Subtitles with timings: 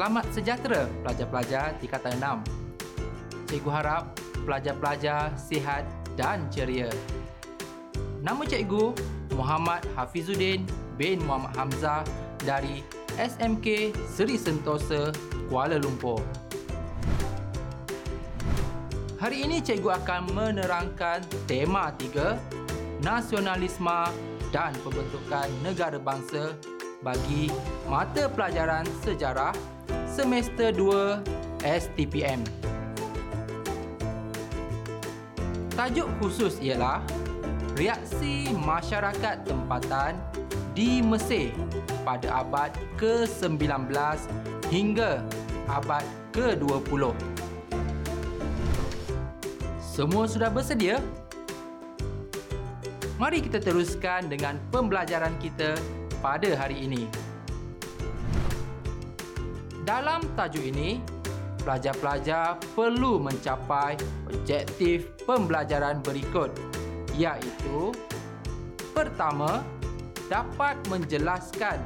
[0.00, 3.52] Selamat sejahtera pelajar-pelajar tingkatan 6.
[3.52, 4.16] Cikgu harap
[4.48, 5.84] pelajar-pelajar sihat
[6.16, 6.88] dan ceria.
[8.24, 8.96] Nama cikgu
[9.36, 10.64] Muhammad Hafizuddin
[10.96, 12.00] bin Muhammad Hamzah
[12.40, 12.80] dari
[13.20, 15.12] SMK Seri Sentosa,
[15.52, 16.24] Kuala Lumpur.
[19.20, 24.08] Hari ini cikgu akan menerangkan tema 3 Nasionalisme
[24.48, 26.56] dan Pembentukan Negara Bangsa
[27.04, 27.52] bagi
[27.84, 29.52] mata pelajaran sejarah
[30.20, 32.44] semester 2 STPM.
[35.72, 37.00] Tajuk khusus ialah
[37.72, 40.20] Reaksi Masyarakat Tempatan
[40.76, 41.56] di Mesir
[42.04, 42.68] pada abad
[43.00, 43.88] ke-19
[44.68, 45.24] hingga
[45.72, 46.04] abad
[46.36, 47.16] ke-20.
[49.80, 51.00] Semua sudah bersedia?
[53.16, 55.80] Mari kita teruskan dengan pembelajaran kita
[56.20, 57.08] pada hari ini.
[59.90, 61.02] Dalam tajuk ini,
[61.66, 63.98] pelajar-pelajar perlu mencapai
[64.30, 66.54] objektif pembelajaran berikut
[67.18, 67.90] iaitu
[68.94, 69.66] Pertama,
[70.30, 71.82] dapat menjelaskan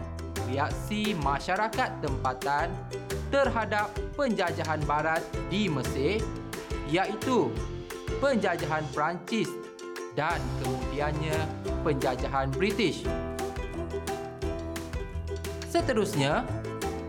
[0.53, 2.69] reaksi masyarakat tempatan
[3.33, 3.89] terhadap
[4.21, 6.21] penjajahan barat di Mesir
[6.93, 7.49] iaitu
[8.21, 9.49] penjajahan Perancis
[10.13, 11.49] dan kemudiannya
[11.81, 13.09] penjajahan British.
[15.73, 16.45] Seterusnya,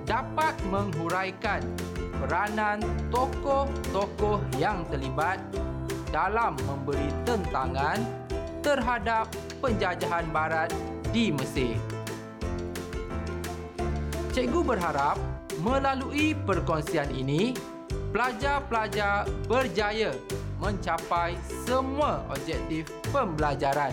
[0.05, 1.65] dapat menghuraikan
[2.21, 5.41] peranan tokoh-tokoh yang terlibat
[6.13, 7.99] dalam memberi tentangan
[8.61, 9.27] terhadap
[9.59, 10.69] penjajahan barat
[11.09, 11.75] di Mesir.
[14.31, 15.17] Cikgu berharap
[15.59, 17.55] melalui perkongsian ini,
[18.13, 20.13] pelajar-pelajar berjaya
[20.61, 23.91] mencapai semua objektif pembelajaran.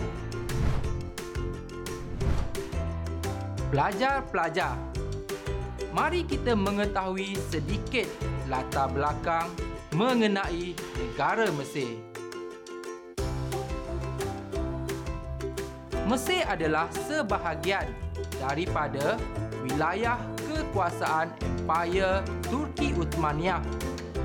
[3.73, 4.77] Pelajar-pelajar,
[5.93, 8.09] mari kita mengetahui sedikit
[8.49, 9.45] latar belakang
[9.93, 12.01] mengenai negara Mesir.
[16.09, 17.87] Mesir adalah sebahagian
[18.41, 19.21] daripada
[19.61, 20.17] wilayah
[20.49, 23.61] kekuasaan Empire Turki Uthmaniyah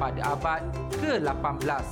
[0.01, 0.65] pada abad
[0.99, 1.85] ke-18.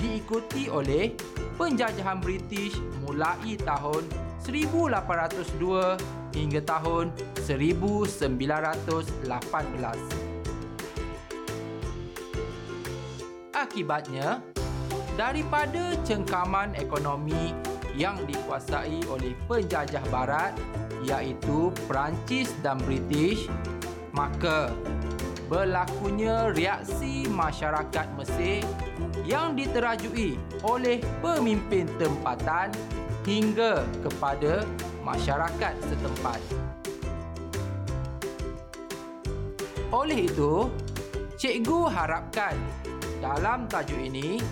[0.00, 1.12] diikuti oleh
[1.60, 4.08] penjajahan British mulai tahun
[4.48, 6.00] 1802
[6.32, 7.12] hingga tahun
[7.44, 9.20] 1918.
[13.54, 14.42] Akibatnya,
[15.14, 17.54] daripada cengkaman ekonomi
[17.94, 20.52] yang dikuasai oleh penjajah barat
[21.06, 23.46] iaitu Perancis dan British,
[24.10, 24.74] maka
[25.46, 28.64] berlakunya reaksi masyarakat Mesir
[29.22, 32.74] yang diterajui oleh pemimpin tempatan
[33.24, 34.64] hingga kepada
[35.04, 36.40] masyarakat setempat.
[39.94, 40.66] Oleh itu,
[41.38, 42.56] cikgu harapkan
[43.22, 44.42] dalam tajuk ini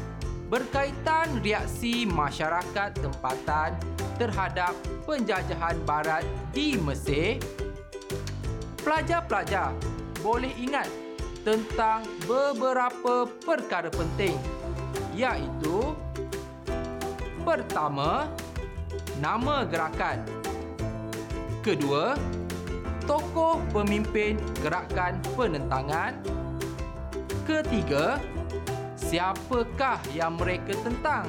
[0.52, 3.72] berkaitan reaksi masyarakat tempatan
[4.20, 4.76] terhadap
[5.08, 7.40] penjajahan barat di Mesir.
[8.84, 9.72] Pelajar-pelajar
[10.20, 10.92] boleh ingat
[11.40, 14.36] tentang beberapa perkara penting
[15.16, 15.96] iaitu
[17.48, 18.28] pertama
[19.24, 20.20] nama gerakan
[21.64, 22.14] kedua
[23.08, 26.14] tokoh pemimpin gerakan penentangan
[27.42, 28.22] ketiga
[29.10, 31.26] siapakah yang mereka tentang?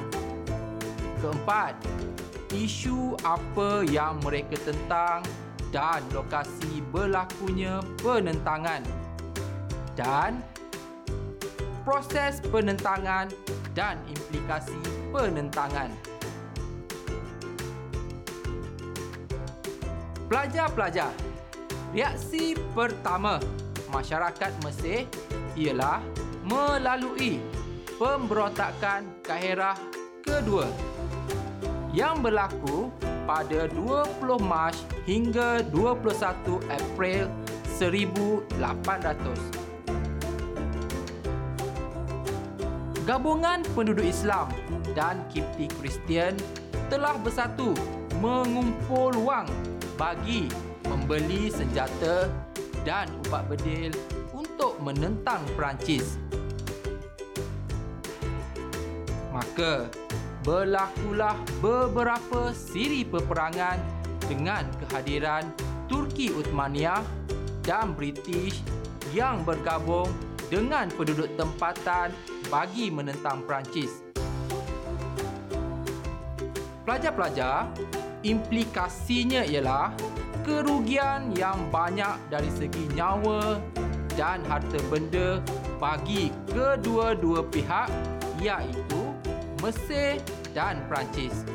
[1.23, 1.73] Keempat,
[2.53, 5.25] isu apa yang mereka tentang
[5.73, 8.85] dan lokasi berlakunya penentangan.
[9.97, 10.41] Dan
[11.81, 13.33] proses penentangan
[13.73, 14.77] dan implikasi
[15.09, 15.89] penentangan.
[20.29, 21.13] Pelajar-pelajar,
[21.93, 23.37] reaksi pertama
[23.93, 25.05] masyarakat Mesir
[25.53, 26.01] ialah
[26.41, 27.37] melalui
[27.97, 29.77] pemberontakan Kaherah
[30.25, 30.65] kedua
[31.93, 32.89] yang berlaku
[33.29, 34.73] pada 20 Mac
[35.05, 37.29] hingga 21 April
[37.77, 38.49] 1800.
[43.03, 44.47] Gabungan penduduk Islam
[44.95, 46.39] dan Kipti Kristian
[46.87, 47.75] telah bersatu
[48.23, 49.45] mengumpul wang
[49.99, 50.47] bagi
[50.87, 52.31] membeli senjata
[52.87, 53.91] dan ubat bedil
[54.31, 56.15] untuk menentang Perancis
[59.33, 59.89] maka
[60.45, 63.81] berlakulah beberapa siri peperangan
[64.29, 65.49] dengan kehadiran
[65.89, 67.01] Turki Uthmaniyah
[67.65, 68.61] dan British
[69.11, 70.07] yang bergabung
[70.47, 72.13] dengan penduduk tempatan
[72.53, 74.05] bagi menentang Perancis.
[76.83, 77.71] Pelajar-pelajar,
[78.21, 79.95] implikasinya ialah
[80.43, 83.57] kerugian yang banyak dari segi nyawa
[84.19, 85.39] dan harta benda
[85.79, 87.87] bagi kedua-dua pihak
[88.43, 89.12] iaitu
[89.63, 90.19] Mesir
[90.51, 91.47] dan Perancis.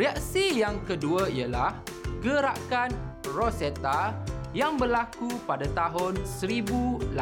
[0.00, 1.76] Reaksi yang kedua ialah
[2.24, 2.96] gerakan
[3.36, 4.16] Rosetta
[4.56, 7.12] yang berlaku pada tahun 1807.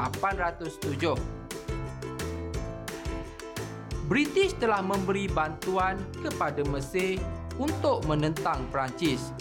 [4.06, 7.18] British telah memberi bantuan kepada Mesir
[7.58, 9.34] untuk menentang Perancis.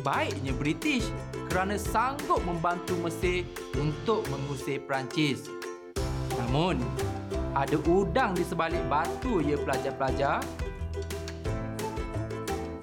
[0.00, 1.04] Baiknya British
[1.56, 3.48] kerana sanggup membantu Mesir
[3.80, 5.48] untuk mengusir Perancis.
[6.36, 6.76] Namun,
[7.56, 10.44] ada udang di sebalik batu ya pelajar-pelajar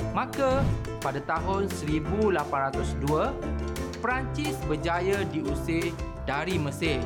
[0.09, 0.65] Maka
[1.05, 5.93] pada tahun 1802 Perancis berjaya diusir
[6.25, 6.97] dari Mesir.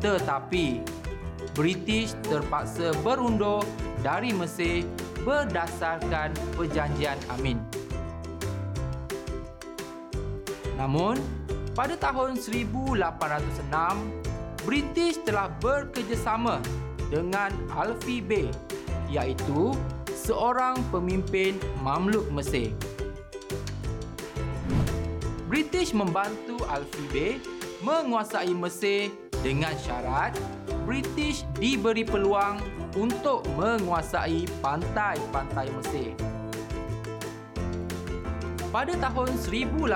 [0.00, 0.80] Tetapi
[1.52, 3.60] British terpaksa berundur
[4.00, 4.88] dari Mesir
[5.20, 7.83] berdasarkan perjanjian Amin.
[10.84, 11.16] Namun
[11.72, 13.72] pada tahun 1806
[14.68, 16.60] British telah bekerjasama
[17.08, 18.52] dengan Alfie Bay
[19.08, 19.72] iaitu
[20.12, 22.76] seorang pemimpin Mamluk Mesir.
[25.48, 27.40] British membantu Alfie
[27.80, 29.08] menguasai Mesir
[29.40, 30.36] dengan syarat
[30.84, 32.60] British diberi peluang
[32.92, 36.12] untuk menguasai pantai-pantai Mesir.
[38.74, 39.86] Pada tahun 1807,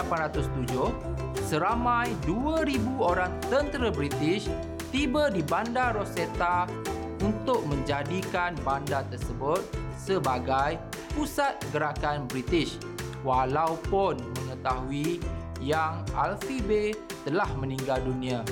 [1.51, 4.47] seramai 2,000 orang tentera British
[4.95, 6.71] tiba di bandar Rosetta
[7.19, 9.67] untuk menjadikan bandar tersebut
[9.99, 10.79] sebagai
[11.11, 12.79] pusat gerakan British
[13.27, 15.19] walaupun mengetahui
[15.59, 16.95] yang Alfie Bay
[17.27, 18.47] telah meninggal dunia.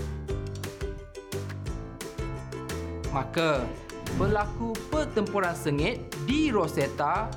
[3.14, 3.62] Maka
[4.19, 7.31] berlaku pertempuran sengit di Rosetta.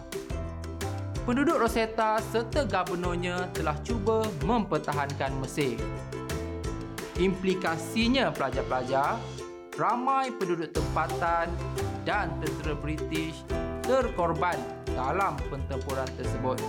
[1.28, 5.76] Penduduk Rosetta serta gubernurnya telah cuba mempertahankan Mesir.
[7.20, 9.20] Implikasinya pelajar-pelajar,
[9.76, 11.52] ramai penduduk tempatan
[12.08, 13.44] dan tentera British
[13.84, 14.56] terkorban
[14.96, 16.60] dalam pertempuran tersebut.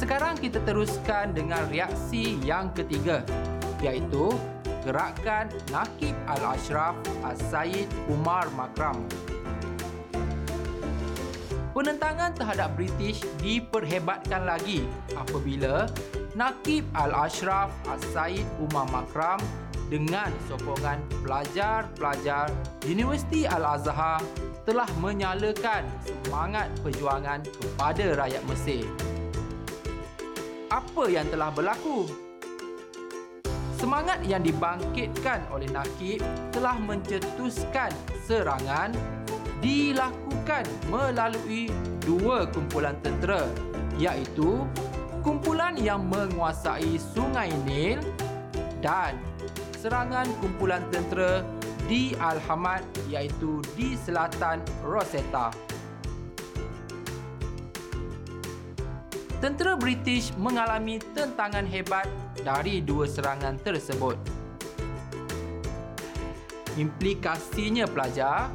[0.00, 3.20] Sekarang kita teruskan dengan reaksi yang ketiga
[3.84, 4.32] iaitu
[4.80, 9.04] gerakan Nakib Al-Ashraf As-Sayyid Umar Makram.
[11.80, 14.84] Penentangan terhadap British diperhebatkan lagi
[15.16, 15.88] apabila
[16.36, 19.40] Nakib Al-Ashraf As-Sayyid Umar Makram
[19.88, 22.52] dengan sokongan pelajar-pelajar
[22.84, 24.20] Universiti Al-Azhar
[24.68, 28.84] telah menyalakan semangat perjuangan kepada rakyat Mesir.
[30.68, 32.04] Apa yang telah berlaku?
[33.80, 36.20] Semangat yang dibangkitkan oleh Nakib
[36.52, 37.88] telah mencetuskan
[38.28, 38.92] serangan
[39.60, 41.68] dilakukan melalui
[42.04, 43.44] dua kumpulan tentera
[44.00, 44.64] iaitu
[45.20, 48.00] kumpulan yang menguasai Sungai Nil
[48.80, 49.20] dan
[49.76, 51.44] serangan kumpulan tentera
[51.84, 52.80] di Al-Hamad
[53.12, 55.52] iaitu di selatan Rosetta.
[59.40, 62.04] Tentera British mengalami tentangan hebat
[62.44, 64.20] dari dua serangan tersebut.
[66.76, 68.52] Implikasinya pelajar,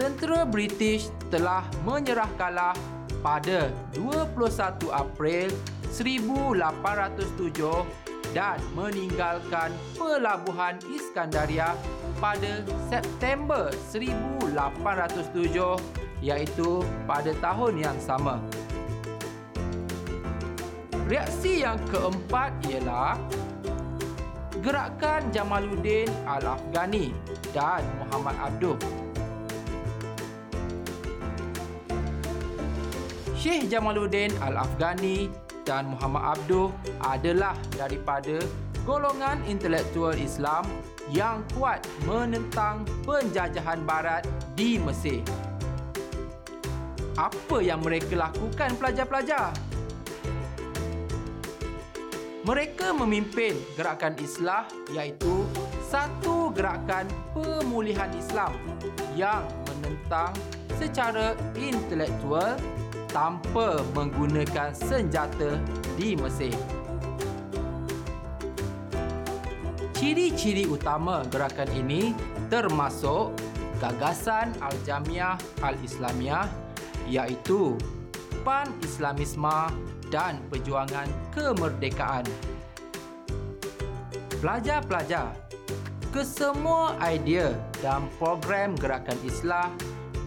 [0.00, 2.72] tentera British telah menyerah kalah
[3.20, 5.52] pada 21 April
[5.92, 7.52] 1807
[8.32, 9.68] dan meninggalkan
[10.00, 11.76] pelabuhan Iskandaria
[12.16, 15.76] pada September 1807
[16.24, 18.40] iaitu pada tahun yang sama.
[21.10, 23.20] Reaksi yang keempat ialah
[24.64, 27.12] gerakan Jamaluddin Al-Afghani
[27.52, 28.99] dan Muhammad Abduh.
[33.40, 35.32] Syekh Jamaluddin Al-Afghani
[35.64, 36.68] dan Muhammad Abduh
[37.00, 38.36] adalah daripada
[38.84, 40.68] golongan intelektual Islam
[41.08, 45.24] yang kuat menentang penjajahan barat di Mesir.
[47.16, 49.56] Apa yang mereka lakukan pelajar-pelajar?
[52.44, 55.48] Mereka memimpin gerakan Islah iaitu
[55.88, 58.52] satu gerakan pemulihan Islam
[59.16, 60.36] yang menentang
[60.76, 62.60] secara intelektual
[63.10, 65.58] tanpa menggunakan senjata
[65.98, 66.54] di Mesir.
[69.94, 72.16] Ciri-ciri utama gerakan ini
[72.48, 73.36] termasuk
[73.78, 76.48] gagasan Al-Jamiah Al-Islamiyah
[77.04, 77.76] iaitu
[78.40, 79.68] pan-Islamisme
[80.08, 82.24] dan perjuangan kemerdekaan.
[84.40, 85.36] Pelajar-pelajar,
[86.10, 87.52] kesemua idea
[87.84, 89.68] dan program gerakan Islah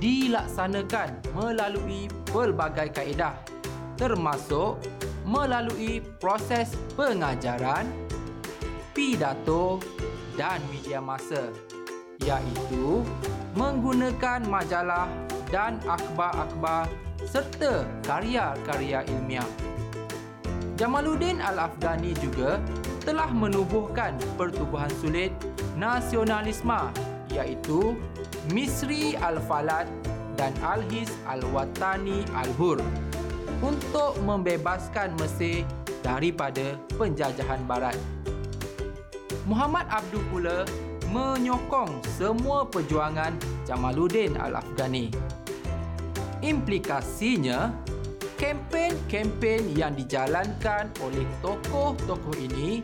[0.03, 3.39] dilaksanakan melalui pelbagai kaedah
[3.95, 4.75] termasuk
[5.23, 7.87] melalui proses pengajaran,
[8.91, 9.79] pidato
[10.35, 11.55] dan media masa
[12.19, 12.99] iaitu
[13.55, 15.07] menggunakan majalah
[15.47, 16.91] dan akhbar-akhbar
[17.23, 19.47] serta karya-karya ilmiah.
[20.75, 22.59] Jamaluddin Al-Afghani juga
[23.07, 25.31] telah menubuhkan pertubuhan sulit
[25.79, 26.91] nasionalisme
[27.31, 27.95] iaitu
[28.51, 29.87] Misri Al-Falad
[30.35, 32.83] dan Al-His Al-Watani Al-Hur
[33.63, 35.63] untuk membebaskan Mesir
[36.03, 37.95] daripada penjajahan barat.
[39.47, 40.57] Muhammad Abdul pula
[41.15, 43.31] menyokong semua perjuangan
[43.63, 45.07] Jamaluddin Al-Afghani.
[46.43, 47.71] Implikasinya,
[48.35, 52.83] kempen-kempen yang dijalankan oleh tokoh-tokoh ini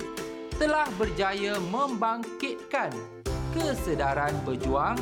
[0.56, 2.96] telah berjaya membangkitkan
[3.52, 4.96] kesedaran berjuang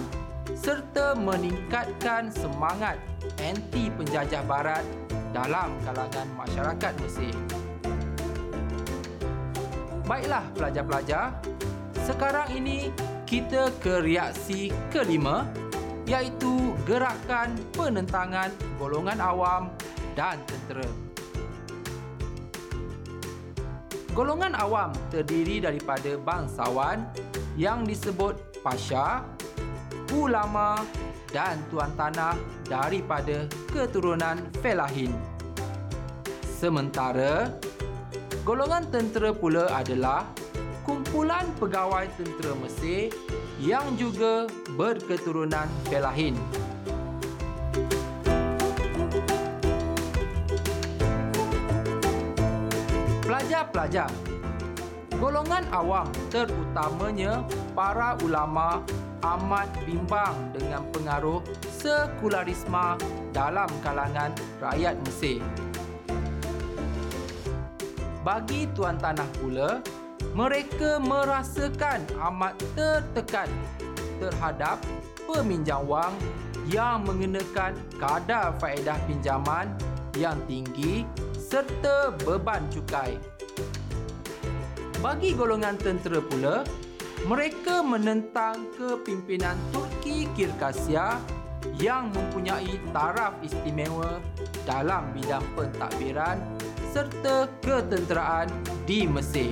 [0.57, 2.97] serta meningkatkan semangat
[3.37, 4.81] anti penjajah barat
[5.29, 7.35] dalam kalangan masyarakat Mesir.
[10.07, 11.35] Baiklah pelajar-pelajar,
[12.07, 12.89] sekarang ini
[13.27, 15.45] kita ke reaksi kelima
[16.07, 18.49] iaitu gerakan penentangan
[18.79, 19.63] golongan awam
[20.15, 20.87] dan tentera.
[24.15, 27.05] Golongan awam terdiri daripada bangsawan
[27.59, 29.21] yang disebut pasha,
[30.17, 30.81] ulama
[31.29, 32.33] dan tuan tanah
[32.65, 35.13] daripada keturunan Felahin.
[36.41, 37.53] Sementara,
[38.41, 40.25] golongan tentera pula adalah
[40.81, 43.13] kumpulan pegawai tentera Mesir
[43.61, 46.33] yang juga berketurunan Felahin.
[53.21, 54.09] Pelajar-pelajar,
[55.21, 57.45] golongan awam terutamanya
[57.77, 58.81] para ulama
[59.35, 61.43] amat bimbang dengan pengaruh
[61.75, 62.95] sekularisme
[63.35, 64.31] dalam kalangan
[64.63, 65.43] rakyat Mesir.
[68.23, 69.83] Bagi tuan tanah pula,
[70.31, 73.51] mereka merasakan amat tertekan
[74.19, 74.79] terhadap
[75.27, 76.15] peminjam wang
[76.67, 79.71] yang mengenakan kadar faedah pinjaman
[80.19, 83.15] yang tinggi serta beban cukai.
[84.99, 86.67] Bagi golongan tentera pula,
[87.27, 91.19] mereka menentang kepimpinan Turki Kirkasia
[91.75, 94.23] yang mempunyai taraf istimewa
[94.63, 96.39] dalam bidang pentadbiran
[96.95, 98.47] serta ketenteraan
[98.87, 99.51] di Mesir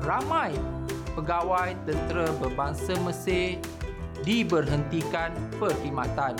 [0.00, 0.56] ramai
[1.12, 3.60] pegawai tentera berbangsa Mesir
[4.24, 6.32] diberhentikan perkhidmatan.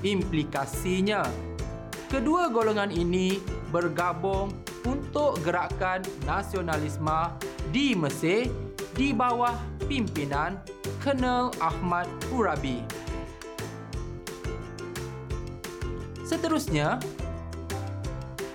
[0.00, 1.28] Implikasinya,
[2.08, 3.36] kedua golongan ini
[3.68, 4.48] bergabung
[4.88, 7.28] untuk gerakan nasionalisme
[7.70, 8.50] di Mesir
[8.94, 10.58] di bawah pimpinan
[11.00, 12.82] Colonel Ahmad Urabi.
[16.24, 16.96] Seterusnya,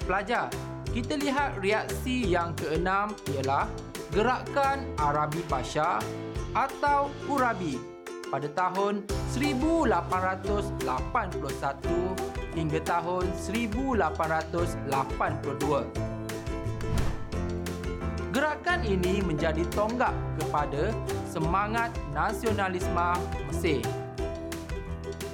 [0.09, 0.49] pelajar
[0.89, 3.69] kita lihat reaksi yang keenam ialah
[4.09, 6.01] gerakan Arabi Pasha
[6.57, 7.77] atau Urabi
[8.33, 9.05] pada tahun
[9.37, 10.81] 1881
[12.57, 16.08] hingga tahun 1882.
[18.39, 20.95] Gerakan ini menjadi tonggak kepada
[21.27, 23.19] semangat nasionalisme
[23.51, 23.83] Mesir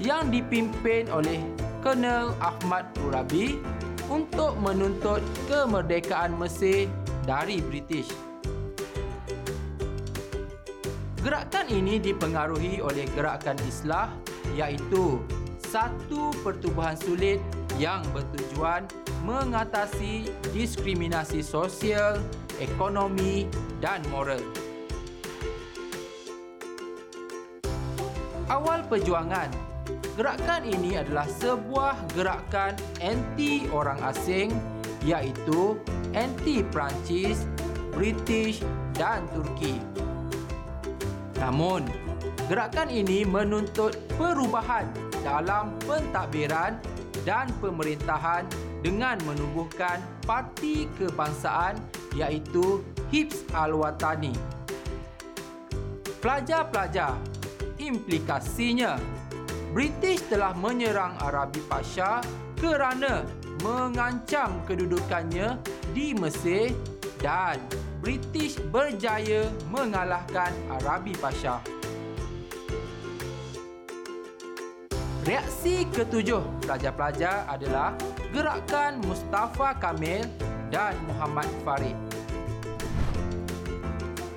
[0.02, 1.38] yang dipimpin oleh
[1.86, 3.62] Colonel Ahmad Urabi
[4.10, 6.90] untuk menuntut kemerdekaan Mesir
[7.30, 8.10] dari British.
[11.22, 14.10] Gerakan ini dipengaruhi oleh gerakan Islah
[14.58, 15.22] iaitu
[15.62, 17.38] satu pertubuhan sulit
[17.78, 18.90] yang bertujuan
[19.22, 20.26] mengatasi
[20.58, 22.18] diskriminasi sosial,
[22.62, 23.50] ekonomi
[23.84, 24.42] dan moral.
[28.46, 29.50] Awal perjuangan
[30.16, 34.48] Gerakan ini adalah sebuah gerakan anti orang asing
[35.04, 35.76] iaitu
[36.16, 37.44] anti Perancis,
[37.92, 38.64] British
[38.96, 39.76] dan Turki.
[41.36, 41.84] Namun,
[42.48, 44.88] gerakan ini menuntut perubahan
[45.20, 46.80] dalam pentadbiran
[47.28, 48.48] dan pemerintahan
[48.80, 51.76] dengan menubuhkan parti kebangsaan
[52.16, 52.82] iaitu
[53.12, 54.34] Hibs Al-Watani.
[56.24, 57.20] Pelajar-pelajar,
[57.78, 58.98] implikasinya
[59.76, 62.24] British telah menyerang Arabi Pasha
[62.58, 63.28] kerana
[63.62, 65.60] mengancam kedudukannya
[65.92, 66.72] di Mesir
[67.20, 67.60] dan
[68.00, 71.60] British berjaya mengalahkan Arabi Pasha.
[75.26, 77.98] Reaksi ketujuh pelajar-pelajar adalah
[78.30, 80.22] gerakan Mustafa Kamil
[80.76, 81.96] dan Muhammad Farid.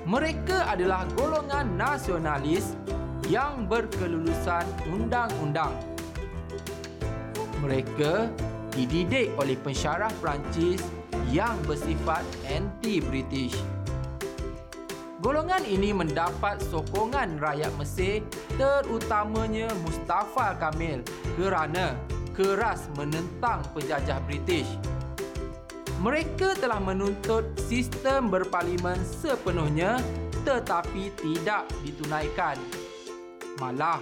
[0.07, 2.79] Mereka adalah golongan nasionalis
[3.27, 5.75] yang berkelulusan undang-undang.
[7.59, 8.31] Mereka
[8.71, 10.79] dididik oleh pensyarah Perancis
[11.27, 13.59] yang bersifat anti-British.
[15.19, 18.23] Golongan ini mendapat sokongan rakyat Mesir
[18.55, 21.03] terutamanya Mustafa Kamil
[21.35, 21.99] kerana
[22.31, 24.79] keras menentang penjajah British.
[25.99, 29.99] Mereka telah menuntut sistem berparlimen sepenuhnya
[30.47, 32.55] tetapi tidak ditunaikan.
[33.59, 33.99] Malah,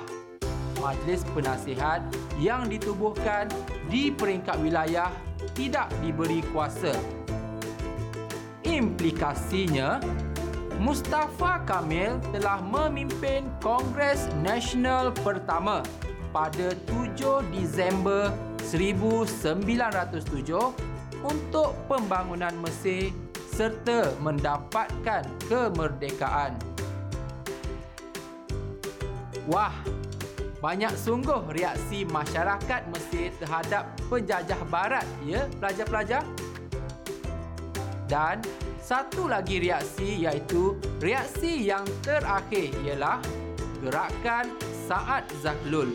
[0.77, 2.06] majlis penasihat
[2.38, 3.50] yang ditubuhkan
[3.89, 5.10] di peringkat wilayah
[5.58, 6.94] tidak diberi kuasa.
[8.62, 9.98] Implikasinya,
[10.77, 15.82] Mustafa Kamil telah memimpin Kongres Nasional pertama
[16.30, 18.30] pada 7 Disember
[18.62, 23.14] 1907 untuk pembangunan Mesir
[23.54, 26.54] serta mendapatkan kemerdekaan.
[29.48, 29.74] Wah,
[30.62, 36.22] banyak sungguh reaksi masyarakat Mesir terhadap penjajah barat ya pelajar-pelajar.
[38.08, 38.44] Dan
[38.84, 43.20] satu lagi reaksi iaitu reaksi yang terakhir ialah
[43.84, 44.52] gerakan
[44.88, 45.92] Saad Zaklul.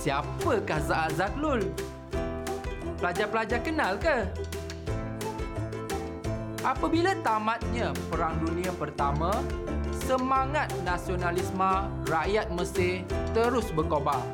[0.00, 1.66] Siapakah Saad Zaklul?
[2.96, 4.24] Pelajar-pelajar kenal ke?
[6.64, 9.30] Apabila tamatnya Perang Dunia Pertama,
[10.08, 13.04] semangat nasionalisme rakyat Mesir
[13.36, 14.24] terus berkobar.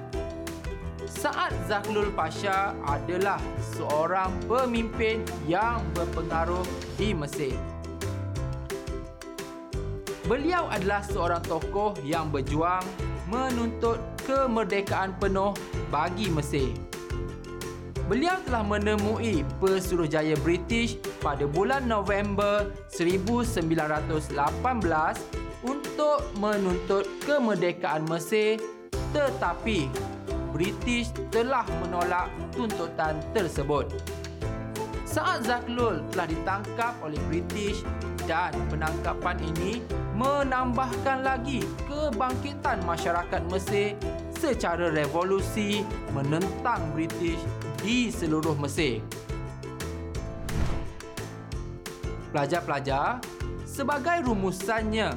[1.11, 3.43] Saat Zahlul Pasha adalah
[3.77, 6.65] seorang pemimpin yang berpengaruh
[6.97, 7.59] di Mesir.
[10.25, 12.87] Beliau adalah seorang tokoh yang berjuang
[13.27, 15.53] menuntut kemerdekaan penuh
[15.91, 16.92] bagi Mesir.
[18.13, 23.73] Beliau telah menemui Pesuruhjaya British pada bulan November 1918
[25.65, 28.61] untuk menuntut kemerdekaan Mesir
[29.17, 29.89] tetapi
[30.53, 33.89] British telah menolak tuntutan tersebut.
[35.09, 37.81] Saat Zaklul telah ditangkap oleh British
[38.29, 39.81] dan penangkapan ini
[40.21, 43.97] menambahkan lagi kebangkitan masyarakat Mesir
[44.37, 45.81] secara revolusi
[46.13, 47.41] menentang British
[47.83, 49.03] di seluruh Mesir.
[52.31, 53.21] Pelajar-pelajar,
[53.67, 55.13] sebagai rumusannya,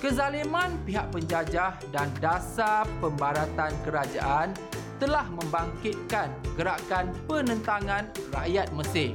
[0.00, 4.56] Kezaliman pihak penjajah dan dasar pembaratan kerajaan
[4.96, 9.12] telah membangkitkan gerakan penentangan rakyat Mesir.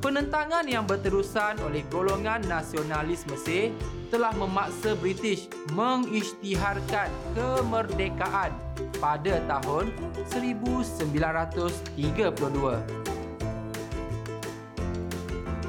[0.00, 3.76] Penentangan yang berterusan oleh golongan nasionalis Mesir
[4.08, 8.54] telah memaksa British mengisytiharkan kemerdekaan
[8.98, 9.92] pada tahun
[10.30, 11.76] 1932.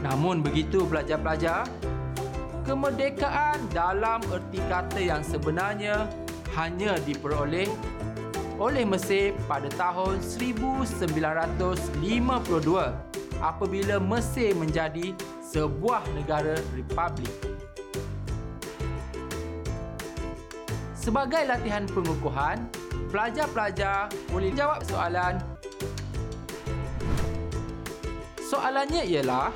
[0.05, 1.67] Namun begitu pelajar-pelajar,
[2.63, 6.07] kemerdekaan dalam erti kata yang sebenarnya
[6.55, 7.67] hanya diperoleh
[8.57, 11.93] oleh Mesir pada tahun 1952
[13.37, 15.13] apabila Mesir menjadi
[15.45, 17.56] sebuah negara republik.
[21.07, 22.67] Sebagai latihan pengukuhan,
[23.15, 25.39] pelajar-pelajar boleh jawab soalan.
[28.43, 29.55] Soalannya ialah,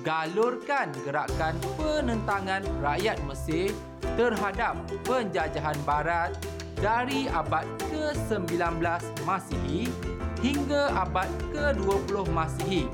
[0.00, 3.76] galurkan gerakan penentangan rakyat Mesir
[4.16, 6.32] terhadap penjajahan barat
[6.80, 8.80] dari abad ke-19
[9.28, 9.92] Masihi
[10.40, 12.88] hingga abad ke-20 Masihi.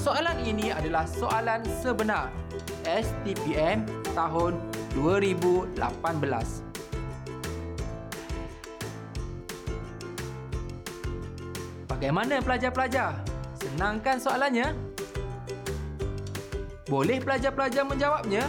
[0.00, 2.32] Soalan ini adalah soalan sebenar
[2.88, 3.84] STPM
[4.16, 6.70] tahun 2018.
[11.86, 13.12] Bagaimana pelajar-pelajar?
[13.60, 14.72] Senangkan soalannya?
[16.88, 18.48] Boleh pelajar-pelajar menjawabnya?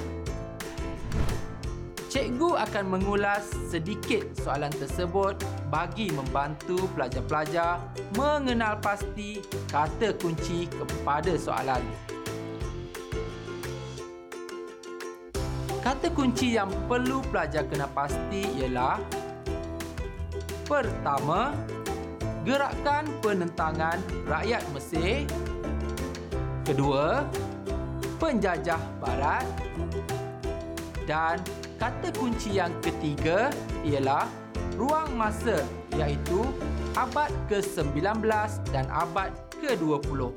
[2.11, 5.39] Cikgu akan mengulas sedikit soalan tersebut
[5.71, 7.79] bagi membantu pelajar-pelajar
[8.19, 9.39] mengenal pasti
[9.71, 11.79] kata kunci kepada soalan.
[15.81, 19.01] Kata kunci yang perlu pelajar kena pasti ialah
[20.71, 21.51] Pertama,
[22.47, 25.27] gerakan penentangan rakyat Mesir.
[26.63, 27.27] Kedua,
[28.21, 29.43] penjajah barat
[31.03, 31.43] dan
[31.75, 33.51] kata kunci yang ketiga
[33.83, 34.31] ialah
[34.79, 35.59] ruang masa
[35.99, 36.45] iaitu
[36.95, 38.23] abad ke-19
[38.71, 40.31] dan abad ke-20.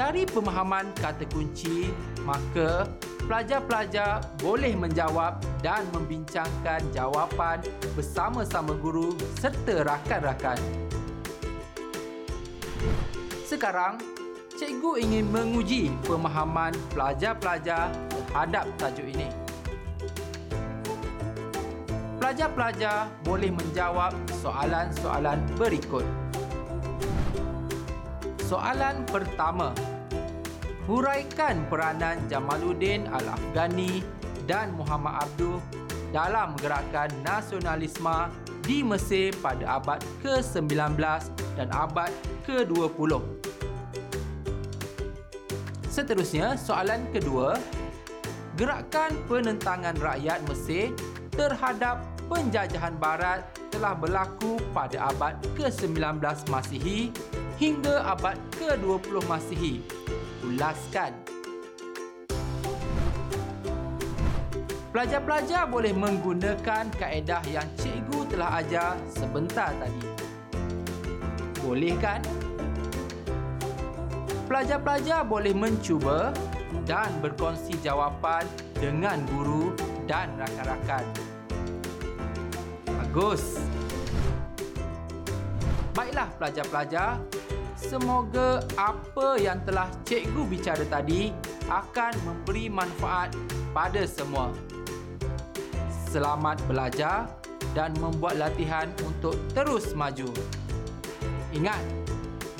[0.00, 1.92] Dari pemahaman kata kunci,
[2.24, 2.88] maka
[3.28, 7.60] pelajar-pelajar boleh menjawab dan membincangkan jawapan
[7.92, 10.56] bersama-sama guru serta rakan-rakan.
[13.44, 14.00] Sekarang,
[14.56, 19.28] cikgu ingin menguji pemahaman pelajar-pelajar terhadap tajuk ini.
[22.16, 26.08] Pelajar-pelajar boleh menjawab soalan-soalan berikut.
[28.48, 29.89] Soalan pertama.
[30.90, 34.02] Huraikan peranan Jamaluddin Al-Afghani
[34.50, 35.62] dan Muhammad Abduh
[36.10, 38.26] dalam gerakan nasionalisme
[38.66, 40.98] di Mesir pada abad ke-19
[41.54, 42.10] dan abad
[42.42, 43.22] ke-20.
[45.86, 47.54] Seterusnya, soalan kedua.
[48.58, 50.90] Gerakan penentangan rakyat Mesir
[51.38, 56.18] terhadap penjajahan barat telah berlaku pada abad ke-19
[56.50, 57.14] Masihi
[57.62, 59.86] hingga abad ke-20 Masihi.
[60.50, 61.14] Ulaskan.
[64.90, 70.02] Pelajar-pelajar boleh menggunakan kaedah yang cikgu telah ajar sebentar tadi.
[71.62, 72.18] Boleh kan?
[74.50, 76.34] pelajar-pelajar boleh mencuba
[76.82, 78.42] dan berkongsi jawapan
[78.74, 79.70] dengan guru
[80.10, 81.06] dan rakan-rakan.
[82.82, 83.62] Bagus.
[85.94, 87.22] Baiklah pelajar-pelajar,
[87.80, 91.32] semoga apa yang telah cikgu bicara tadi
[91.72, 93.32] akan memberi manfaat
[93.72, 94.52] pada semua.
[96.12, 97.30] Selamat belajar
[97.72, 100.28] dan membuat latihan untuk terus maju.
[101.56, 101.80] Ingat,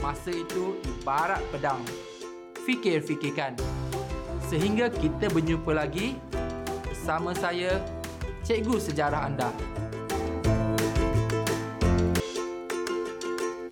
[0.00, 1.82] masa itu ibarat pedang.
[2.64, 3.58] Fikir-fikirkan.
[4.48, 6.16] Sehingga kita berjumpa lagi
[6.86, 7.78] bersama saya,
[8.46, 9.50] Cikgu Sejarah Anda.